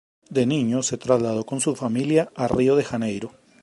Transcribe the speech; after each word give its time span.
De 0.31 0.47
niño 0.47 0.81
se 0.81 0.97
trasladó 0.97 1.45
con 1.45 1.59
su 1.61 1.75
familia 1.75 2.31
a 2.35 2.47
Río 2.47 2.75
de 2.75 2.83
Janeiro. 2.83 3.33